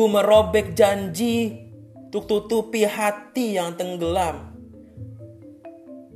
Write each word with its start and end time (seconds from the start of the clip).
Ku 0.00 0.08
merobek 0.08 0.72
janji 0.72 1.60
untuk 2.08 2.24
tutupi 2.24 2.88
hati 2.88 3.60
yang 3.60 3.76
tenggelam. 3.76 4.48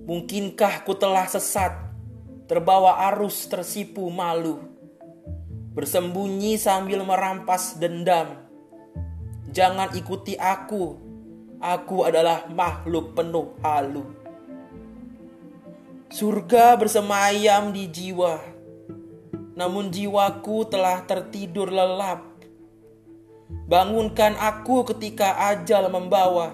Mungkinkah 0.09 0.89
ku 0.89 0.97
telah 0.97 1.29
sesat, 1.29 1.93
terbawa 2.49 2.97
arus 3.13 3.45
tersipu 3.45 4.09
malu, 4.09 4.57
bersembunyi 5.77 6.57
sambil 6.57 7.05
merampas 7.05 7.77
dendam. 7.77 8.49
Jangan 9.53 9.93
ikuti 9.93 10.33
aku, 10.33 10.97
aku 11.61 12.09
adalah 12.09 12.49
makhluk 12.49 13.13
penuh 13.13 13.53
halu. 13.61 14.09
Surga 16.09 16.81
bersemayam 16.81 17.69
di 17.69 17.85
jiwa, 17.93 18.41
namun 19.53 19.93
jiwaku 19.93 20.73
telah 20.73 21.05
tertidur 21.05 21.69
lelap 21.69 22.34
Bangunkan 23.65 24.37
aku 24.37 24.85
ketika 24.93 25.35
ajal 25.55 25.89
membawa. 25.89 26.53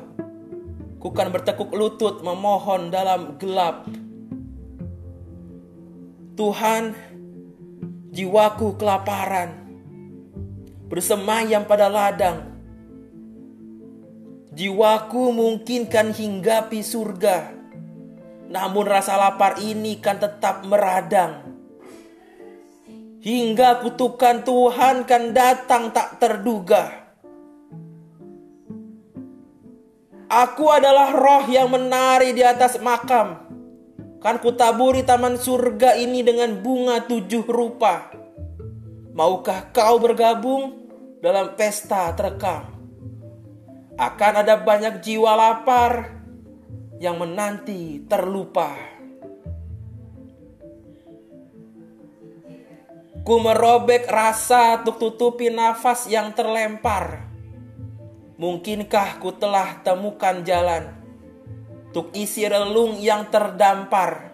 Kukan 1.02 1.32
bertekuk 1.34 1.74
lutut 1.74 2.22
memohon 2.22 2.92
dalam 2.92 3.34
gelap. 3.40 3.88
Tuhan, 6.38 6.94
jiwaku 8.14 8.78
kelaparan. 8.78 9.58
Bersemayam 10.86 11.66
pada 11.66 11.90
ladang. 11.90 12.46
Jiwaku 14.54 15.30
mungkinkan 15.34 16.14
hinggapi 16.14 16.82
surga. 16.82 17.54
Namun 18.50 18.82
rasa 18.82 19.14
lapar 19.14 19.62
ini 19.62 19.98
kan 20.02 20.18
tetap 20.18 20.66
meradang. 20.66 21.59
Hingga 23.20 23.84
kutukan 23.84 24.48
Tuhan 24.48 25.04
kan 25.04 25.36
datang 25.36 25.92
tak 25.92 26.16
terduga. 26.16 26.88
Aku 30.30 30.72
adalah 30.72 31.12
roh 31.12 31.44
yang 31.52 31.68
menari 31.68 32.32
di 32.32 32.40
atas 32.40 32.80
makam. 32.80 33.44
Kan 34.24 34.40
kutaburi 34.40 35.04
taman 35.04 35.36
surga 35.36 36.00
ini 36.00 36.24
dengan 36.24 36.64
bunga 36.64 37.04
tujuh 37.04 37.44
rupa. 37.44 38.08
Maukah 39.12 39.68
kau 39.68 40.00
bergabung 40.00 40.88
dalam 41.20 41.52
pesta 41.60 42.16
terekam? 42.16 42.72
Akan 44.00 44.40
ada 44.40 44.56
banyak 44.56 45.04
jiwa 45.04 45.36
lapar 45.36 46.24
yang 46.96 47.20
menanti 47.20 48.00
terlupa. 48.08 48.99
Ku 53.20 53.34
merobek 53.38 54.08
rasa 54.08 54.80
untuk 54.80 54.96
tutupi 54.98 55.52
nafas 55.52 56.08
yang 56.08 56.32
terlempar 56.32 57.30
Mungkinkah 58.40 59.20
ku 59.20 59.36
telah 59.36 59.84
temukan 59.84 60.40
jalan 60.40 60.88
untuk 61.92 62.08
isi 62.16 62.48
relung 62.48 62.96
yang 62.96 63.28
terdampar? 63.28 64.32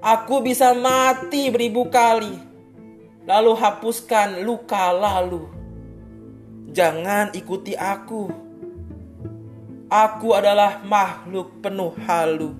Aku 0.00 0.40
bisa 0.40 0.72
mati 0.72 1.52
beribu 1.52 1.92
kali, 1.92 2.32
lalu 3.28 3.52
hapuskan 3.52 4.40
luka 4.40 4.88
lalu. 4.88 5.52
Jangan 6.72 7.36
ikuti 7.36 7.76
aku. 7.76 8.32
Aku 9.92 10.32
adalah 10.32 10.80
makhluk 10.80 11.60
penuh 11.60 11.92
halu. 12.08 12.56